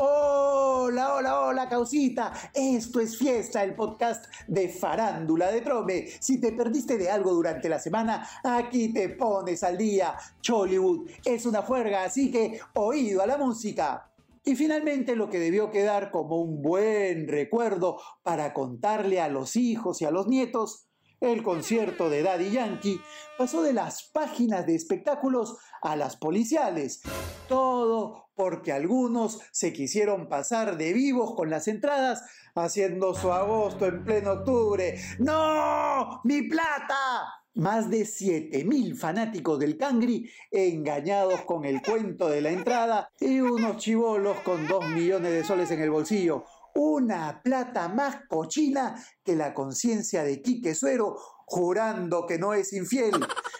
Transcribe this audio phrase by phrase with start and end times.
[0.00, 2.32] Hola, hola, hola, causita.
[2.54, 6.06] Esto es Fiesta, el podcast de Farándula de Trome.
[6.20, 10.16] Si te perdiste de algo durante la semana, aquí te pones al día.
[10.40, 14.08] Chollywood es una fuerga, así que oído a la música.
[14.44, 20.00] Y finalmente lo que debió quedar como un buen recuerdo para contarle a los hijos
[20.00, 20.87] y a los nietos
[21.20, 23.00] el concierto de Daddy Yankee
[23.36, 27.02] pasó de las páginas de espectáculos a las policiales.
[27.48, 32.22] Todo porque algunos se quisieron pasar de vivos con las entradas
[32.54, 34.98] haciendo su agosto en pleno octubre.
[35.18, 36.20] ¡No!
[36.24, 37.34] ¡Mi plata!
[37.54, 43.78] Más de 7.000 fanáticos del Cangri engañados con el cuento de la entrada y unos
[43.78, 46.44] chivolos con 2 millones de soles en el bolsillo
[46.78, 53.14] una plata más cochina que la conciencia de Quique Suero, jurando que no es infiel.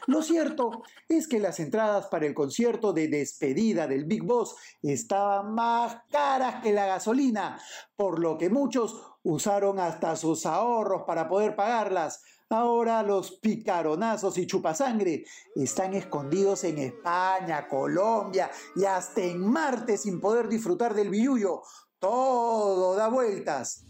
[0.06, 5.52] Lo cierto es que las entradas para el concierto de despedida del Big Boss estaban
[5.52, 7.60] más caras que la gasolina,
[7.96, 12.23] por lo que muchos usaron hasta sus ahorros para poder pagarlas.
[12.50, 15.24] Ahora los picaronazos y chupasangre
[15.56, 21.62] están escondidos en España, Colombia y hasta en Marte sin poder disfrutar del billullo
[21.99, 23.85] todo da vueltas.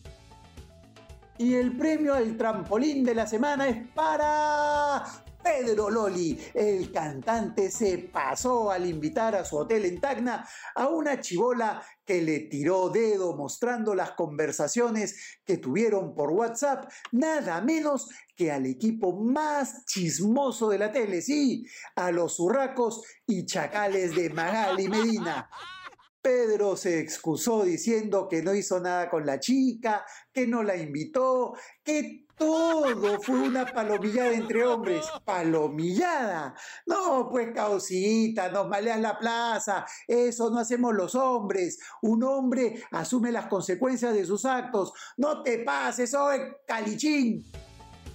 [1.38, 5.04] Y el premio al trampolín de la semana es para
[5.42, 6.38] Pedro Loli.
[6.52, 12.22] El cantante se pasó al invitar a su hotel en Tacna a una chivola que
[12.22, 19.12] le tiró dedo mostrando las conversaciones que tuvieron por WhatsApp, nada menos que al equipo
[19.16, 25.48] más chismoso de la tele, sí, a los urracos y chacales de Magali Medina.
[26.20, 31.54] Pedro se excusó diciendo que no hizo nada con la chica, que no la invitó,
[31.82, 35.04] que todo fue una palomillada entre hombres.
[35.24, 36.54] ¿Palomillada?
[36.86, 39.84] No, pues causita, nos maleas la plaza.
[40.06, 41.78] Eso no hacemos los hombres.
[42.02, 44.92] Un hombre asume las consecuencias de sus actos.
[45.16, 47.44] No te pases, hoy, calichín.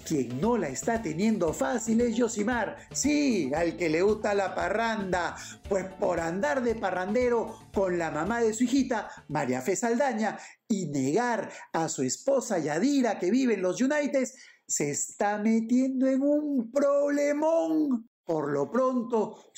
[0.06, 2.78] Quien no la está teniendo fácil es Yosimar.
[2.91, 5.36] Sí, al que le gusta la parranda.
[5.69, 10.38] Pues por andar de parrandero con la mamá de su hijita, María Fe Saldaña,
[10.68, 14.28] y negar a su esposa Yadira que vive en los United,
[14.68, 18.09] se está metiendo en un problemón.
[18.25, 19.52] Por lo pronto,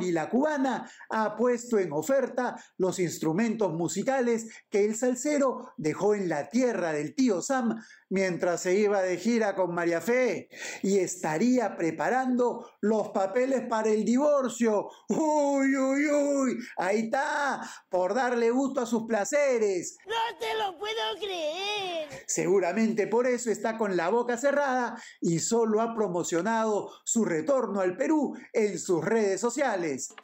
[0.00, 6.28] y la cubana ha puesto en oferta los instrumentos musicales que el salsero dejó en
[6.28, 7.82] la tierra del tío Sam
[8.14, 10.48] mientras se iba de gira con María Fe
[10.84, 14.88] y estaría preparando los papeles para el divorcio.
[15.08, 17.60] Uy, uy, uy, ahí está,
[17.90, 19.96] por darle gusto a sus placeres.
[20.06, 22.08] No te lo puedo creer.
[22.28, 27.96] Seguramente por eso está con la boca cerrada y solo ha promocionado su retorno al
[27.96, 30.14] Perú en sus redes sociales.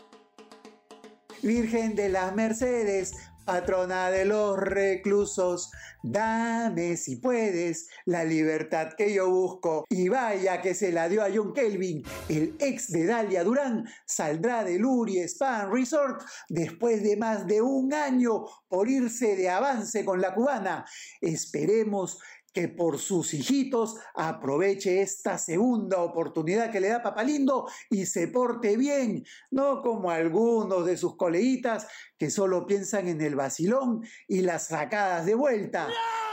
[1.43, 3.15] Virgen de las Mercedes,
[3.51, 5.73] patrona de los reclusos,
[6.05, 9.87] dame si puedes la libertad que yo busco.
[9.91, 14.63] Y vaya que se la dio a John Kelvin, el ex de Dalia Durán, saldrá
[14.63, 20.21] del Uri Span Resort después de más de un año por irse de avance con
[20.21, 20.85] la cubana.
[21.21, 22.21] Esperemos
[22.53, 28.77] que por sus hijitos aproveche esta segunda oportunidad que le da Papalindo y se porte
[28.77, 31.87] bien, no como algunos de sus coleguitas
[32.19, 35.89] que solo piensan en el vacilón y las sacadas de vuelta.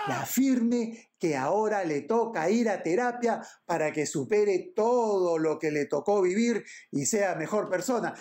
[0.07, 5.71] La firme que ahora le toca ir a terapia para que supere todo lo que
[5.71, 8.13] le tocó vivir y sea mejor persona.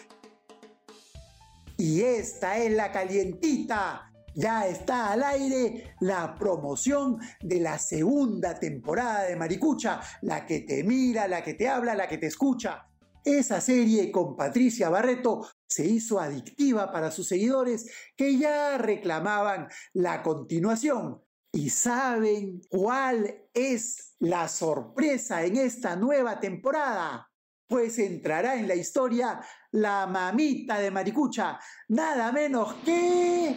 [1.78, 9.24] Y esta es la calientita ya está al aire la promoción de la segunda temporada
[9.24, 12.86] de Maricucha, la que te mira, la que te habla, la que te escucha.
[13.25, 20.22] Esa serie con Patricia Barreto se hizo adictiva para sus seguidores que ya reclamaban la
[20.22, 21.22] continuación.
[21.50, 27.30] ¿Y saben cuál es la sorpresa en esta nueva temporada?
[27.66, 29.41] Pues entrará en la historia
[29.72, 31.58] la mamita de Maricucha,
[31.88, 33.56] nada menos que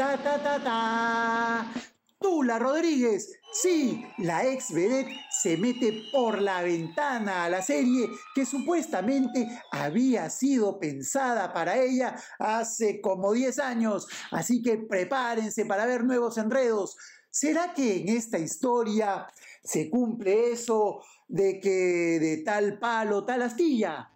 [0.00, 1.72] ta ta.
[2.18, 8.44] Tula Rodríguez, sí, la ex vedette se mete por la ventana a la serie que
[8.44, 16.04] supuestamente había sido pensada para ella hace como 10 años, así que prepárense para ver
[16.04, 16.96] nuevos enredos.
[17.30, 19.26] ¿Será que en esta historia
[19.62, 24.10] se cumple eso de que de tal palo tal astilla?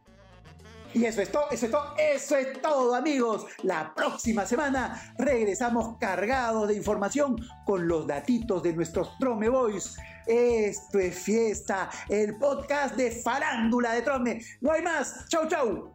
[0.95, 3.47] Y eso es todo, eso es todo, eso es todo, amigos.
[3.65, 7.37] La próxima semana regresamos cargados de información
[7.67, 9.97] con los datitos de nuestros Trome Boys.
[10.25, 14.41] Esto es fiesta, el podcast de farándula de Trome.
[14.61, 15.27] No hay más.
[15.29, 15.94] Chau, chau.